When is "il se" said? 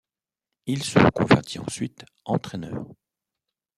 0.65-0.97